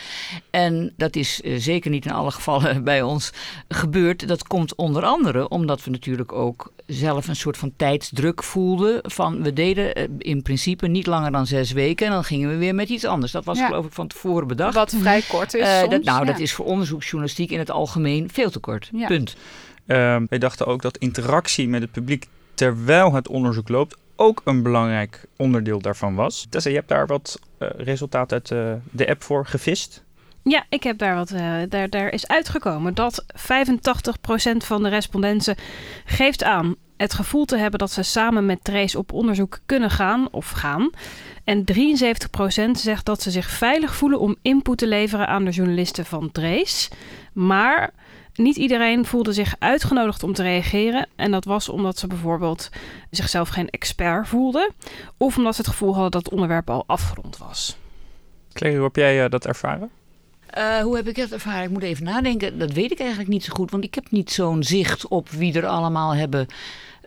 En 0.49 0.93
dat 0.97 1.15
is 1.15 1.41
uh, 1.43 1.59
zeker 1.59 1.91
niet 1.91 2.05
in 2.05 2.11
alle 2.11 2.31
gevallen 2.31 2.83
bij 2.91 3.01
ons 3.01 3.31
gebeurd. 3.67 4.27
Dat 4.27 4.47
komt 4.47 4.75
onder 4.75 5.03
andere 5.03 5.49
omdat 5.49 5.83
we 5.83 5.91
natuurlijk 5.91 6.31
ook 6.31 6.71
zelf 6.85 7.27
een 7.27 7.35
soort 7.35 7.57
van 7.57 7.73
tijdsdruk 7.75 8.43
voelden. 8.43 8.99
Van 9.01 9.43
we 9.43 9.53
deden 9.53 9.99
uh, 9.99 10.03
in 10.17 10.41
principe 10.41 10.87
niet 10.87 11.07
langer 11.07 11.31
dan 11.31 11.47
zes 11.47 11.71
weken 11.71 12.05
en 12.05 12.11
dan 12.11 12.23
gingen 12.23 12.49
we 12.49 12.55
weer 12.55 12.75
met 12.75 12.89
iets 12.89 13.05
anders. 13.05 13.31
Dat 13.31 13.45
was 13.45 13.57
ja. 13.57 13.65
geloof 13.65 13.85
ik 13.85 13.93
van 13.93 14.07
tevoren 14.07 14.47
bedacht. 14.47 14.73
Wat 14.73 14.95
vrij 14.99 15.21
kort 15.21 15.53
is. 15.53 15.67
Uh, 15.67 15.79
soms, 15.79 15.91
dat, 15.91 16.03
nou, 16.03 16.25
ja. 16.25 16.31
dat 16.31 16.39
is 16.39 16.53
voor 16.53 16.65
onderzoeksjournalistiek 16.65 17.51
in 17.51 17.59
het 17.59 17.71
algemeen 17.71 18.29
veel 18.31 18.49
te 18.49 18.59
kort. 18.59 18.89
Ja. 18.93 19.07
Punt. 19.07 19.35
Um, 19.91 20.25
wij 20.29 20.39
dachten 20.39 20.65
ook 20.65 20.81
dat 20.81 20.97
interactie 20.97 21.67
met 21.67 21.81
het 21.81 21.91
publiek 21.91 22.25
terwijl 22.53 23.13
het 23.13 23.27
onderzoek 23.27 23.69
loopt 23.69 23.97
ook 24.15 24.41
een 24.45 24.63
belangrijk 24.63 25.25
onderdeel 25.37 25.81
daarvan 25.81 26.15
was. 26.15 26.47
Tessa, 26.49 26.69
je 26.69 26.75
hebt 26.75 26.87
daar 26.87 27.07
wat 27.07 27.39
uh, 27.59 27.69
resultaat 27.77 28.31
uit 28.31 28.49
uh, 28.49 28.73
de 28.91 29.09
app 29.09 29.23
voor 29.23 29.45
gevist. 29.45 30.03
Ja, 30.43 30.65
ik 30.69 30.83
heb 30.83 30.97
daar 30.97 31.15
wat. 31.15 31.31
Uh, 31.31 31.55
daar, 31.69 31.89
daar 31.89 32.09
is 32.09 32.27
uitgekomen 32.27 32.93
dat 32.93 33.25
85% 33.27 33.35
van 34.57 34.83
de 34.83 34.89
respondenten 34.89 35.55
geeft 36.05 36.43
aan 36.43 36.75
het 36.97 37.13
gevoel 37.13 37.45
te 37.45 37.57
hebben 37.57 37.79
dat 37.79 37.91
ze 37.91 38.03
samen 38.03 38.45
met 38.45 38.63
Trace 38.63 38.97
op 38.97 39.13
onderzoek 39.13 39.59
kunnen 39.65 39.89
gaan 39.89 40.27
of 40.31 40.49
gaan. 40.49 40.89
En 41.43 41.63
73% 41.73 42.71
zegt 42.71 43.05
dat 43.05 43.21
ze 43.21 43.31
zich 43.31 43.49
veilig 43.49 43.95
voelen 43.95 44.19
om 44.19 44.35
input 44.41 44.77
te 44.77 44.87
leveren 44.87 45.27
aan 45.27 45.45
de 45.45 45.51
journalisten 45.51 46.05
van 46.05 46.31
Trace. 46.31 46.89
Maar 47.33 47.93
niet 48.33 48.55
iedereen 48.55 49.05
voelde 49.05 49.33
zich 49.33 49.55
uitgenodigd 49.59 50.23
om 50.23 50.33
te 50.33 50.43
reageren. 50.43 51.07
En 51.15 51.31
dat 51.31 51.45
was 51.45 51.69
omdat 51.69 51.97
ze 51.97 52.07
bijvoorbeeld 52.07 52.69
zichzelf 53.11 53.49
geen 53.49 53.69
expert 53.69 54.27
voelden. 54.27 54.71
Of 55.17 55.37
omdat 55.37 55.55
ze 55.55 55.61
het 55.61 55.69
gevoel 55.69 55.93
hadden 55.93 56.11
dat 56.11 56.23
het 56.23 56.33
onderwerp 56.33 56.69
al 56.69 56.83
afgerond 56.87 57.37
was. 57.37 57.77
Claire, 58.53 58.79
hoe 58.79 58.87
heb 58.87 58.95
jij 58.95 59.23
uh, 59.23 59.29
dat 59.29 59.45
ervaren? 59.45 59.89
Uh, 60.57 60.77
hoe 60.77 60.95
heb 60.95 61.07
ik 61.07 61.15
dat 61.15 61.31
ervaren? 61.31 61.63
Ik 61.63 61.69
moet 61.69 61.83
even 61.83 62.03
nadenken. 62.03 62.59
Dat 62.59 62.71
weet 62.71 62.91
ik 62.91 62.99
eigenlijk 62.99 63.29
niet 63.29 63.43
zo 63.43 63.53
goed. 63.53 63.71
Want 63.71 63.83
ik 63.83 63.95
heb 63.95 64.11
niet 64.11 64.31
zo'n 64.31 64.63
zicht 64.63 65.07
op 65.07 65.29
wie 65.29 65.53
er 65.53 65.65
allemaal 65.65 66.15
hebben 66.15 66.47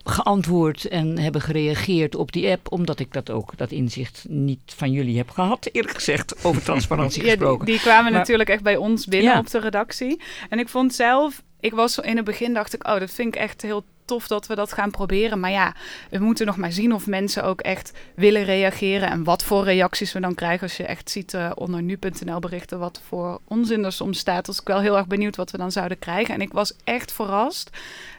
geantwoord 0.04 0.84
en 0.84 1.18
hebben 1.18 1.40
gereageerd 1.40 2.14
op 2.14 2.32
die 2.32 2.50
app, 2.50 2.72
omdat 2.72 2.98
ik 2.98 3.12
dat 3.12 3.30
ook, 3.30 3.56
dat 3.56 3.70
inzicht 3.70 4.24
niet 4.28 4.72
van 4.76 4.90
jullie 4.90 5.16
heb 5.16 5.30
gehad, 5.30 5.68
eerlijk 5.72 5.94
gezegd, 5.94 6.44
over 6.44 6.62
transparantie 6.62 7.22
gesproken. 7.22 7.66
Die, 7.66 7.74
die 7.74 7.84
kwamen 7.84 8.12
maar, 8.12 8.20
natuurlijk 8.20 8.48
echt 8.48 8.62
bij 8.62 8.76
ons 8.76 9.06
binnen 9.06 9.32
ja. 9.32 9.38
op 9.38 9.50
de 9.50 9.58
redactie. 9.60 10.20
En 10.48 10.58
ik 10.58 10.68
vond 10.68 10.94
zelf, 10.94 11.42
ik 11.60 11.74
was 11.74 11.98
in 11.98 12.16
het 12.16 12.24
begin 12.24 12.54
dacht 12.54 12.74
ik, 12.74 12.88
oh, 12.88 12.98
dat 12.98 13.10
vind 13.10 13.34
ik 13.34 13.40
echt 13.40 13.62
heel 13.62 13.84
tof 14.04 14.26
dat 14.26 14.46
we 14.46 14.54
dat 14.54 14.72
gaan 14.72 14.90
proberen. 14.90 15.40
Maar 15.40 15.50
ja, 15.50 15.74
we 16.10 16.18
moeten 16.18 16.46
nog 16.46 16.56
maar 16.56 16.72
zien 16.72 16.94
of 16.94 17.06
mensen 17.06 17.44
ook 17.44 17.60
echt 17.60 17.92
willen 18.14 18.44
reageren. 18.44 19.10
En 19.10 19.24
wat 19.24 19.42
voor 19.42 19.64
reacties 19.64 20.12
we 20.12 20.20
dan 20.20 20.34
krijgen. 20.34 20.62
Als 20.62 20.76
je 20.76 20.84
echt 20.84 21.10
ziet 21.10 21.32
uh, 21.32 21.50
onder 21.54 21.82
nu.nl 21.82 22.38
berichten 22.38 22.78
wat 22.78 23.00
voor 23.06 23.40
onzin 23.44 23.84
er 23.84 23.92
soms 23.92 24.18
staat. 24.18 24.46
Was 24.46 24.60
ik 24.60 24.66
wel 24.66 24.80
heel 24.80 24.96
erg 24.96 25.06
benieuwd 25.06 25.36
wat 25.36 25.50
we 25.50 25.58
dan 25.58 25.72
zouden 25.72 25.98
krijgen. 25.98 26.34
En 26.34 26.40
ik 26.40 26.52
was 26.52 26.72
echt 26.84 27.12
verrast 27.12 27.70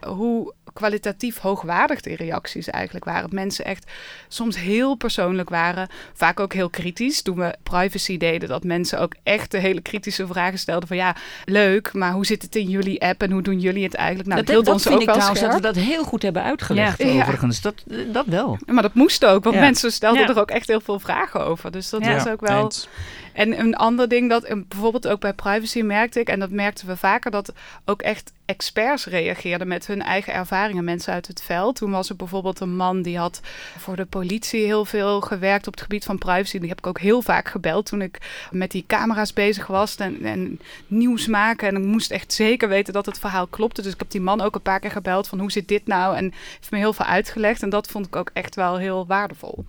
hoe 0.07 0.53
kwalitatief 0.73 1.39
hoogwaardig 1.39 2.01
die 2.01 2.15
reacties 2.15 2.69
eigenlijk 2.69 3.05
waren. 3.05 3.29
Mensen 3.31 3.65
echt 3.65 3.91
soms 4.27 4.59
heel 4.59 4.95
persoonlijk 4.95 5.49
waren. 5.49 5.87
Vaak 6.13 6.39
ook 6.39 6.53
heel 6.53 6.69
kritisch. 6.69 7.21
Toen 7.21 7.37
we 7.37 7.55
privacy 7.63 8.17
deden, 8.17 8.49
dat 8.49 8.63
mensen 8.63 8.99
ook 8.99 9.15
echt 9.23 9.51
de 9.51 9.57
hele 9.57 9.81
kritische 9.81 10.27
vragen 10.27 10.59
stelden. 10.59 10.87
Van 10.87 10.97
ja, 10.97 11.15
leuk, 11.45 11.93
maar 11.93 12.11
hoe 12.11 12.25
zit 12.25 12.41
het 12.41 12.55
in 12.55 12.69
jullie 12.69 13.01
app 13.01 13.21
en 13.21 13.31
hoe 13.31 13.41
doen 13.41 13.59
jullie 13.59 13.83
het 13.83 13.93
eigenlijk? 13.93 14.29
Nou, 14.29 14.43
dat, 14.43 14.55
dat, 14.55 14.65
dat 14.65 14.73
ons 14.73 14.83
vind 14.83 14.95
ook 14.95 15.01
ik 15.01 15.07
wel 15.07 15.15
trouwens 15.15 15.41
scherp. 15.41 15.61
dat 15.61 15.73
we 15.75 15.79
dat 15.79 15.89
heel 15.89 16.03
goed 16.03 16.21
hebben 16.21 16.43
uitgelegd 16.43 17.03
ja. 17.03 17.21
overigens. 17.21 17.61
Dat, 17.61 17.83
dat 18.11 18.25
wel. 18.25 18.57
Maar 18.65 18.83
dat 18.83 18.93
moest 18.93 19.25
ook, 19.25 19.43
want 19.43 19.55
ja. 19.55 19.61
mensen 19.61 19.91
stelden 19.91 20.21
ja. 20.21 20.27
er 20.27 20.39
ook 20.39 20.51
echt 20.51 20.67
heel 20.67 20.81
veel 20.81 20.99
vragen 20.99 21.45
over. 21.45 21.71
Dus 21.71 21.89
dat 21.89 22.05
was 22.05 22.27
ook 22.27 22.41
wel... 22.41 22.63
Eens. 22.63 22.87
En 23.33 23.59
een 23.59 23.75
ander 23.75 24.07
ding 24.07 24.29
dat 24.29 24.67
bijvoorbeeld 24.67 25.07
ook 25.07 25.19
bij 25.19 25.33
privacy 25.33 25.81
merkte 25.81 26.19
ik, 26.19 26.27
en 26.27 26.39
dat 26.39 26.51
merkten 26.51 26.87
we 26.87 26.97
vaker, 26.97 27.31
dat 27.31 27.53
ook 27.85 28.01
echt 28.01 28.31
experts 28.45 29.05
reageerden 29.05 29.67
met 29.67 29.87
hun 29.87 30.01
eigen 30.01 30.33
ervaringen, 30.33 30.83
mensen 30.83 31.13
uit 31.13 31.27
het 31.27 31.43
veld. 31.43 31.75
Toen 31.75 31.91
was 31.91 32.09
er 32.09 32.15
bijvoorbeeld 32.15 32.59
een 32.59 32.75
man 32.75 33.01
die 33.01 33.17
had 33.17 33.41
voor 33.77 33.95
de 33.95 34.05
politie 34.05 34.65
heel 34.65 34.85
veel 34.85 35.21
gewerkt 35.21 35.67
op 35.67 35.73
het 35.73 35.81
gebied 35.81 36.03
van 36.03 36.17
privacy. 36.17 36.59
Die 36.59 36.69
heb 36.69 36.77
ik 36.77 36.87
ook 36.87 36.99
heel 36.99 37.21
vaak 37.21 37.47
gebeld 37.47 37.85
toen 37.85 38.01
ik 38.01 38.47
met 38.51 38.71
die 38.71 38.83
camera's 38.87 39.33
bezig 39.33 39.67
was 39.67 39.95
en, 39.95 40.23
en 40.23 40.59
nieuws 40.87 41.27
maken. 41.27 41.67
En 41.67 41.75
ik 41.75 41.83
moest 41.83 42.11
echt 42.11 42.33
zeker 42.33 42.69
weten 42.69 42.93
dat 42.93 43.05
het 43.05 43.19
verhaal 43.19 43.47
klopte. 43.47 43.81
Dus 43.81 43.93
ik 43.93 43.99
heb 43.99 44.09
die 44.09 44.21
man 44.21 44.41
ook 44.41 44.55
een 44.55 44.61
paar 44.61 44.79
keer 44.79 44.91
gebeld 44.91 45.27
van 45.27 45.39
hoe 45.39 45.51
zit 45.51 45.67
dit 45.67 45.87
nou? 45.87 46.15
En 46.15 46.33
heeft 46.55 46.71
me 46.71 46.77
heel 46.77 46.93
veel 46.93 47.05
uitgelegd. 47.05 47.63
En 47.63 47.69
dat 47.69 47.87
vond 47.87 48.05
ik 48.05 48.15
ook 48.15 48.29
echt 48.33 48.55
wel 48.55 48.77
heel 48.77 49.05
waardevol. 49.07 49.65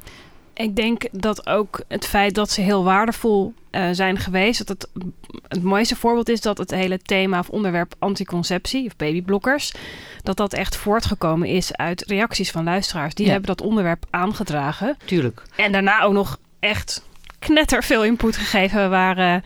Ik 0.54 0.76
denk 0.76 1.06
dat 1.12 1.46
ook 1.46 1.80
het 1.88 2.06
feit 2.06 2.34
dat 2.34 2.50
ze 2.50 2.60
heel 2.60 2.84
waardevol 2.84 3.54
uh, 3.70 3.88
zijn 3.92 4.18
geweest. 4.18 4.66
Dat 4.66 4.68
het, 4.68 4.88
het 5.48 5.62
mooiste 5.62 5.96
voorbeeld 5.96 6.28
is 6.28 6.40
dat 6.40 6.58
het 6.58 6.70
hele 6.70 6.98
thema 6.98 7.38
of 7.38 7.48
onderwerp 7.48 7.94
anticonceptie 7.98 8.86
of 8.86 8.96
babyblokkers. 8.96 9.72
Dat 10.22 10.36
dat 10.36 10.52
echt 10.52 10.76
voortgekomen 10.76 11.48
is 11.48 11.76
uit 11.76 12.04
reacties 12.06 12.50
van 12.50 12.64
luisteraars. 12.64 13.14
Die 13.14 13.30
hebben 13.30 13.46
dat 13.46 13.60
onderwerp 13.60 14.04
aangedragen. 14.10 14.96
Tuurlijk. 15.04 15.42
En 15.56 15.72
daarna 15.72 16.02
ook 16.02 16.12
nog 16.12 16.38
echt 16.60 17.02
knetter 17.38 17.84
veel 17.84 18.04
input 18.04 18.36
gegeven 18.36 18.90
waar, 18.90 19.18
uh, 19.18 19.36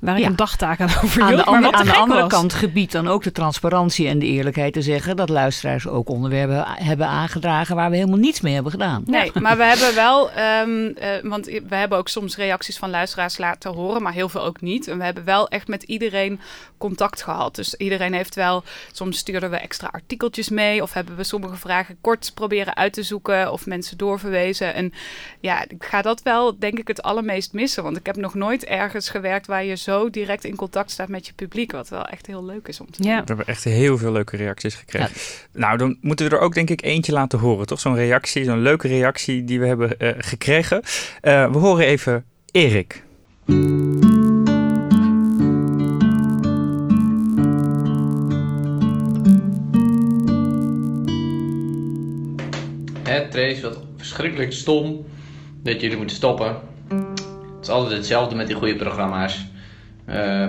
waar 0.00 0.18
ik 0.18 0.24
een 0.24 0.36
dagtaak 0.36 0.80
aan 0.80 0.88
over 1.04 1.22
Aan 1.22 1.36
de, 1.36 1.44
andere, 1.44 1.76
aan 1.76 1.84
de 1.84 1.94
andere 1.94 2.26
kant 2.26 2.52
gebied 2.52 2.92
dan 2.92 3.08
ook 3.08 3.22
de 3.22 3.32
transparantie 3.32 4.08
en 4.08 4.18
de 4.18 4.26
eerlijkheid 4.26 4.72
te 4.72 4.82
zeggen 4.82 5.16
dat 5.16 5.28
luisteraars 5.28 5.88
ook 5.88 6.08
onderwerpen 6.08 6.64
hebben 6.66 7.06
aangedragen 7.06 7.76
waar 7.76 7.90
we 7.90 7.96
helemaal 7.96 8.18
niets 8.18 8.40
mee 8.40 8.54
hebben 8.54 8.72
gedaan. 8.72 9.02
Nee, 9.06 9.30
maar 9.34 9.56
we 9.56 9.64
hebben 9.72 9.94
wel, 9.94 10.30
um, 10.62 10.84
uh, 10.86 10.94
want 11.22 11.46
we 11.46 11.74
hebben 11.74 11.98
ook 11.98 12.08
soms 12.08 12.36
reacties 12.36 12.78
van 12.78 12.90
luisteraars 12.90 13.38
laten 13.38 13.74
horen, 13.74 14.02
maar 14.02 14.12
heel 14.12 14.28
veel 14.28 14.44
ook 14.44 14.60
niet. 14.60 14.88
En 14.88 14.98
we 14.98 15.04
hebben 15.04 15.24
wel 15.24 15.48
echt 15.48 15.68
met 15.68 15.82
iedereen 15.82 16.40
contact 16.78 17.22
gehad. 17.22 17.54
Dus 17.54 17.74
iedereen 17.74 18.12
heeft 18.12 18.34
wel, 18.34 18.64
soms 18.92 19.18
stuurden 19.18 19.50
we 19.50 19.56
extra 19.56 19.88
artikeltjes 19.92 20.48
mee 20.48 20.82
of 20.82 20.92
hebben 20.92 21.16
we 21.16 21.24
sommige 21.24 21.56
vragen 21.56 21.96
kort 22.00 22.30
proberen 22.34 22.76
uit 22.76 22.92
te 22.92 23.02
zoeken 23.02 23.52
of 23.52 23.66
mensen 23.66 23.98
doorverwezen. 23.98 24.74
En 24.74 24.92
ja, 25.40 25.62
ik 25.68 25.84
ga 25.84 26.02
dat 26.02 26.22
wel 26.22 26.58
denk 26.58 26.78
ik 26.78 26.88
het 26.88 27.02
allermeest 27.02 27.52
missen, 27.52 27.82
want 27.82 27.96
ik 27.96 28.06
heb 28.06 28.16
nog 28.16 28.34
nooit 28.34 28.64
ergens 28.64 29.08
gewerkt 29.08 29.46
waar 29.46 29.64
je 29.64 29.76
zo 29.76 29.89
direct 30.10 30.44
in 30.44 30.56
contact 30.56 30.90
staat 30.90 31.08
met 31.08 31.26
je 31.26 31.32
publiek, 31.32 31.72
wat 31.72 31.88
wel 31.88 32.06
echt 32.06 32.26
heel 32.26 32.44
leuk 32.44 32.68
is 32.68 32.80
om 32.80 32.90
te 32.90 33.02
doen. 33.02 33.10
Ja. 33.10 33.20
We 33.20 33.26
hebben 33.26 33.46
echt 33.46 33.64
heel 33.64 33.98
veel 33.98 34.12
leuke 34.12 34.36
reacties 34.36 34.74
gekregen. 34.74 35.10
Nou, 35.52 35.76
dan 35.76 35.96
moeten 36.00 36.28
we 36.28 36.36
er 36.36 36.42
ook 36.42 36.54
denk 36.54 36.70
ik 36.70 36.82
eentje 36.82 37.12
laten 37.12 37.38
horen, 37.38 37.66
toch? 37.66 37.80
Zo'n 37.80 37.94
reactie, 37.94 38.44
zo'n 38.44 38.62
leuke 38.62 38.88
reactie 38.88 39.44
die 39.44 39.60
we 39.60 39.66
hebben 39.66 39.94
uh, 39.98 40.10
gekregen. 40.18 40.82
Uh, 41.22 41.52
we 41.52 41.58
horen 41.58 41.86
even 41.86 42.24
Erik. 42.50 43.02
Het 53.02 53.30
Trace, 53.30 53.60
wat 53.60 53.78
verschrikkelijk 53.96 54.52
stom 54.52 55.06
dat 55.62 55.80
jullie 55.80 55.96
moeten 55.96 56.16
stoppen. 56.16 56.60
Het 56.88 57.68
is 57.68 57.68
altijd 57.68 57.96
hetzelfde 57.96 58.34
met 58.34 58.46
die 58.46 58.56
goede 58.56 58.76
programma's. 58.76 59.46
Uh, 60.10 60.48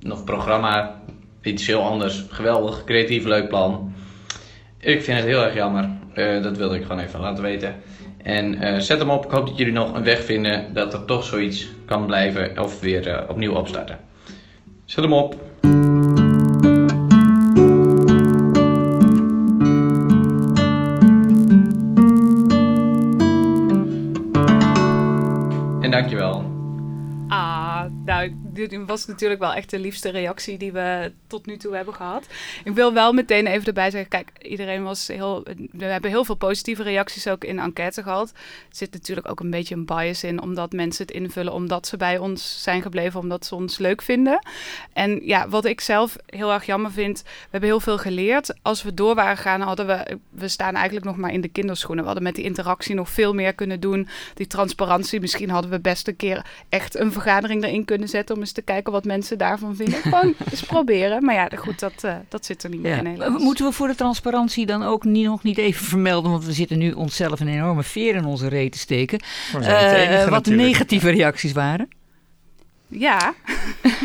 nog 0.00 0.24
programma, 0.24 1.00
iets 1.42 1.66
heel 1.66 1.82
anders. 1.82 2.24
Geweldig, 2.28 2.84
creatief, 2.84 3.24
leuk 3.24 3.48
plan. 3.48 3.92
Ik 4.78 5.02
vind 5.02 5.18
het 5.18 5.26
heel 5.26 5.44
erg 5.44 5.54
jammer. 5.54 5.90
Uh, 6.14 6.42
dat 6.42 6.56
wilde 6.56 6.76
ik 6.76 6.82
gewoon 6.82 7.02
even 7.02 7.20
laten 7.20 7.42
weten. 7.42 7.74
En 8.22 8.64
uh, 8.64 8.78
zet 8.78 8.98
hem 8.98 9.10
op. 9.10 9.24
Ik 9.24 9.30
hoop 9.30 9.46
dat 9.46 9.56
jullie 9.56 9.72
nog 9.72 9.94
een 9.94 10.04
weg 10.04 10.24
vinden 10.24 10.74
dat 10.74 10.92
er 10.92 11.04
toch 11.04 11.24
zoiets 11.24 11.68
kan 11.84 12.06
blijven 12.06 12.58
of 12.58 12.80
weer 12.80 13.24
opnieuw 13.28 13.52
opstarten. 13.52 13.98
Zet 14.84 15.04
hem 15.04 15.12
op. 15.12 15.36
dit 28.68 28.86
was 28.86 29.06
natuurlijk 29.06 29.40
wel 29.40 29.54
echt 29.54 29.70
de 29.70 29.78
liefste 29.78 30.08
reactie 30.08 30.58
die 30.58 30.72
we 30.72 31.12
tot 31.26 31.46
nu 31.46 31.56
toe 31.56 31.74
hebben 31.74 31.94
gehad. 31.94 32.26
Ik 32.64 32.74
wil 32.74 32.92
wel 32.92 33.12
meteen 33.12 33.46
even 33.46 33.66
erbij 33.66 33.90
zeggen, 33.90 34.10
kijk, 34.10 34.30
iedereen 34.42 34.82
was 34.82 35.08
heel... 35.08 35.42
We 35.70 35.84
hebben 35.84 36.10
heel 36.10 36.24
veel 36.24 36.34
positieve 36.34 36.82
reacties 36.82 37.28
ook 37.28 37.44
in 37.44 37.58
enquête 37.58 38.02
gehad. 38.02 38.30
Er 38.30 38.76
zit 38.76 38.92
natuurlijk 38.92 39.30
ook 39.30 39.40
een 39.40 39.50
beetje 39.50 39.74
een 39.74 39.84
bias 39.84 40.24
in, 40.24 40.42
omdat 40.42 40.72
mensen 40.72 41.06
het 41.06 41.14
invullen 41.14 41.52
omdat 41.52 41.86
ze 41.86 41.96
bij 41.96 42.18
ons 42.18 42.62
zijn 42.62 42.82
gebleven, 42.82 43.20
omdat 43.20 43.46
ze 43.46 43.54
ons 43.54 43.78
leuk 43.78 44.02
vinden. 44.02 44.46
En 44.92 45.20
ja, 45.22 45.48
wat 45.48 45.64
ik 45.64 45.80
zelf 45.80 46.16
heel 46.26 46.52
erg 46.52 46.66
jammer 46.66 46.92
vind, 46.92 47.22
we 47.22 47.48
hebben 47.50 47.68
heel 47.68 47.80
veel 47.80 47.98
geleerd. 47.98 48.54
Als 48.62 48.82
we 48.82 48.94
door 48.94 49.14
waren 49.14 49.36
gaan, 49.36 49.60
hadden 49.60 49.86
we... 49.86 50.18
We 50.30 50.48
staan 50.48 50.74
eigenlijk 50.74 51.06
nog 51.06 51.16
maar 51.16 51.32
in 51.32 51.40
de 51.40 51.48
kinderschoenen. 51.48 52.00
We 52.04 52.10
hadden 52.10 52.26
met 52.28 52.34
die 52.34 52.44
interactie 52.44 52.94
nog 52.94 53.10
veel 53.10 53.34
meer 53.34 53.54
kunnen 53.54 53.80
doen. 53.80 54.08
Die 54.34 54.46
transparantie, 54.46 55.20
misschien 55.20 55.50
hadden 55.50 55.70
we 55.70 55.80
best 55.80 56.08
een 56.08 56.16
keer 56.16 56.46
echt 56.68 56.98
een 56.98 57.12
vergadering 57.12 57.64
erin 57.64 57.84
kunnen 57.84 58.08
zetten 58.08 58.34
om 58.34 58.40
eens 58.40 58.51
te 58.52 58.62
kijken 58.62 58.92
wat 58.92 59.04
mensen 59.04 59.38
daarvan 59.38 59.76
vinden. 59.76 59.94
Gewoon 60.02 60.34
eens 60.50 60.62
proberen. 60.62 61.24
Maar 61.24 61.34
ja, 61.34 61.48
goed, 61.56 61.78
dat, 61.78 62.04
uh, 62.04 62.14
dat 62.28 62.46
zit 62.46 62.62
er 62.62 62.70
niet 62.70 62.80
meer 62.80 62.96
in 62.96 63.06
helaas. 63.06 63.42
Moeten 63.42 63.66
we 63.66 63.72
voor 63.72 63.88
de 63.88 63.94
transparantie 63.94 64.66
dan 64.66 64.82
ook 64.82 65.04
niet, 65.04 65.26
nog 65.26 65.42
niet 65.42 65.58
even 65.58 65.84
vermelden, 65.84 66.30
want 66.30 66.44
we 66.44 66.52
zitten 66.52 66.78
nu 66.78 66.92
onszelf 66.92 67.40
een 67.40 67.48
enorme 67.48 67.82
veer 67.82 68.14
in 68.14 68.24
onze 68.24 68.48
reet 68.48 68.72
te 68.72 68.78
steken. 68.78 69.20
Uh, 69.60 70.28
wat 70.28 70.44
de 70.44 70.54
negatieve 70.54 71.10
reacties 71.10 71.52
waren? 71.52 71.88
Ja. 72.92 73.34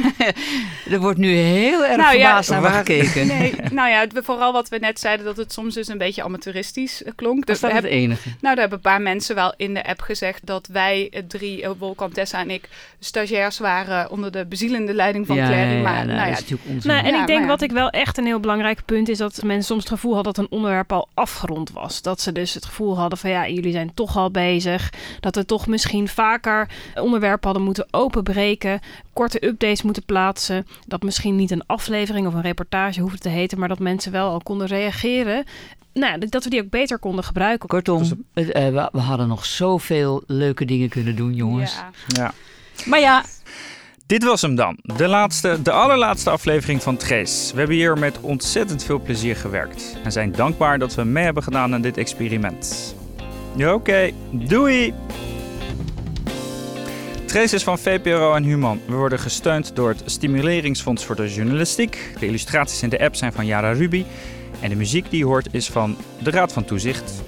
er 0.91 0.99
wordt 0.99 1.17
nu 1.17 1.29
heel 1.29 1.85
erg 1.85 1.97
nou, 1.97 2.11
verbaasd 2.11 2.49
naar 2.49 2.71
gekeken. 2.71 3.27
Nee, 3.37 3.53
nou 3.71 3.89
ja, 3.89 4.05
vooral 4.13 4.53
wat 4.53 4.69
we 4.69 4.77
net 4.77 4.99
zeiden, 4.99 5.25
dat 5.25 5.37
het 5.37 5.53
soms 5.53 5.73
dus 5.73 5.87
een 5.87 5.97
beetje 5.97 6.23
amateuristisch 6.23 7.03
eh, 7.03 7.11
klonk. 7.15 7.45
Dus 7.45 7.59
dat 7.59 7.69
is 7.69 7.75
het 7.75 7.85
enige. 7.85 8.27
Nou, 8.27 8.37
daar 8.41 8.57
hebben 8.57 8.77
een 8.77 8.91
paar 8.91 9.01
mensen 9.01 9.35
wel 9.35 9.53
in 9.57 9.73
de 9.73 9.85
app 9.85 10.01
gezegd 10.01 10.45
dat 10.45 10.67
wij, 10.67 11.09
eh, 11.11 11.21
drie, 11.27 11.61
uh, 11.61 11.69
Wolkan, 11.77 12.11
Tessa 12.11 12.39
en 12.39 12.49
ik, 12.49 12.69
stagiairs 12.99 13.59
waren 13.59 14.11
onder 14.11 14.31
de 14.31 14.45
bezielende 14.45 14.93
leiding 14.93 15.27
van 15.27 15.35
ja, 15.35 15.47
maar, 15.47 16.05
nou, 16.05 16.05
nou, 16.05 16.17
ja, 16.17 16.25
is 16.25 16.39
natuurlijk 16.39 16.69
onzin. 16.69 16.91
Nou, 16.91 17.05
en 17.05 17.15
ik 17.15 17.27
denk 17.27 17.47
wat 17.47 17.61
ik 17.61 17.71
wel 17.71 17.89
echt 17.89 18.17
een 18.17 18.25
heel 18.25 18.39
belangrijk 18.39 18.85
punt 18.85 19.09
is, 19.09 19.17
dat 19.17 19.43
mensen 19.43 19.65
soms 19.65 19.83
het 19.83 19.93
gevoel 19.93 20.13
hadden 20.13 20.33
dat 20.33 20.43
een 20.43 20.51
onderwerp 20.51 20.91
al 20.91 21.07
afgerond 21.13 21.71
was. 21.71 22.01
Dat 22.01 22.21
ze 22.21 22.31
dus 22.31 22.53
het 22.53 22.65
gevoel 22.65 22.97
hadden 22.97 23.17
van 23.17 23.29
ja, 23.29 23.47
jullie 23.47 23.71
zijn 23.71 23.93
toch 23.93 24.17
al 24.17 24.31
bezig. 24.31 24.93
Dat 25.19 25.35
we 25.35 25.45
toch 25.45 25.67
misschien 25.67 26.07
vaker 26.07 26.69
onderwerpen 26.95 27.45
hadden 27.45 27.63
moeten 27.63 27.87
openbreken 27.91 28.76
korte 29.13 29.45
updates 29.45 29.81
moeten 29.81 30.05
plaatsen. 30.05 30.67
Dat 30.87 31.03
misschien 31.03 31.35
niet 31.35 31.51
een 31.51 31.65
aflevering 31.65 32.27
of 32.27 32.33
een 32.33 32.41
reportage 32.41 33.01
hoefde 33.01 33.17
te 33.17 33.29
heten, 33.29 33.59
maar 33.59 33.67
dat 33.67 33.79
mensen 33.79 34.11
wel 34.11 34.29
al 34.29 34.41
konden 34.43 34.67
reageren. 34.67 35.45
Nou, 35.93 36.27
dat 36.29 36.43
we 36.43 36.49
die 36.49 36.61
ook 36.61 36.69
beter 36.69 36.99
konden 36.99 37.23
gebruiken. 37.23 37.69
Kortom, 37.69 38.01
uh, 38.01 38.07
we, 38.33 38.89
we, 38.91 38.99
hadden 38.99 39.27
nog 39.27 39.45
zoveel 39.45 40.23
leuke 40.27 40.65
dingen 40.65 40.89
kunnen 40.89 41.15
doen, 41.15 41.33
jongens. 41.33 41.75
Ja. 41.75 41.91
ja. 42.07 42.33
Maar 42.85 42.99
ja. 42.99 43.23
Dit 44.05 44.23
was 44.23 44.41
hem 44.41 44.55
dan. 44.55 44.79
De, 44.81 45.07
laatste, 45.07 45.61
de 45.61 45.71
allerlaatste 45.71 46.29
aflevering 46.29 46.83
van 46.83 46.97
Trace. 46.97 47.51
We 47.51 47.57
hebben 47.57 47.75
hier 47.75 47.97
met 47.97 48.19
ontzettend 48.21 48.83
veel 48.83 48.99
plezier 48.99 49.35
gewerkt. 49.35 49.97
En 50.03 50.11
zijn 50.11 50.31
dankbaar 50.31 50.79
dat 50.79 50.95
we 50.95 51.03
mee 51.03 51.23
hebben 51.23 51.43
gedaan 51.43 51.73
aan 51.73 51.81
dit 51.81 51.97
experiment. 51.97 52.95
Oké, 53.55 53.71
okay, 53.71 54.13
doei! 54.31 54.93
Trace 57.27 57.55
is 57.55 57.63
van 57.63 57.79
VPRO 57.79 58.33
en 58.33 58.43
Human. 58.43 58.81
We 58.85 58.95
worden 58.95 59.19
gesteund 59.19 59.75
door 59.75 59.89
het 59.89 60.01
Stimuleringsfonds 60.05 61.05
voor 61.05 61.15
de 61.15 61.33
Journalistiek. 61.33 62.13
De 62.19 62.25
illustraties 62.25 62.83
in 62.83 62.89
de 62.89 62.99
app 62.99 63.15
zijn 63.15 63.33
van 63.33 63.45
Yara 63.45 63.71
Ruby. 63.71 64.05
En 64.59 64.69
de 64.69 64.75
muziek 64.75 65.09
die 65.09 65.19
je 65.19 65.25
hoort 65.25 65.53
is 65.53 65.69
van 65.69 65.97
de 66.23 66.31
Raad 66.31 66.53
van 66.53 66.65
Toezicht. 66.65 67.23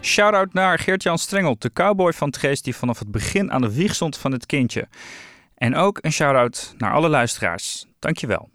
Shoutout 0.00 0.52
naar 0.52 0.78
Geert-Jan 0.78 1.18
Strengel, 1.18 1.56
de 1.58 1.72
cowboy 1.72 2.12
van 2.12 2.30
Trace 2.30 2.62
die 2.62 2.76
vanaf 2.76 2.98
het 2.98 3.10
begin 3.10 3.52
aan 3.52 3.60
de 3.60 3.74
wieg 3.74 3.94
stond 3.94 4.16
van 4.16 4.32
het 4.32 4.46
kindje. 4.46 4.88
En 5.54 5.74
ook 5.76 5.98
een 6.00 6.12
shout-out 6.12 6.74
naar 6.78 6.92
alle 6.92 7.08
luisteraars. 7.08 7.86
Dankjewel. 7.98 8.50